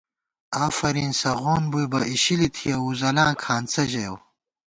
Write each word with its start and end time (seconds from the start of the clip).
آفرین 0.65 1.11
سغون 1.21 1.63
بُوئی 1.71 1.85
بہ 1.91 1.99
اِشِلی 2.11 2.49
تھِیَؤ، 2.55 2.81
وُزَلاں 2.85 3.33
کھانڅہ 3.41 3.83
ژَیَؤ 3.91 4.15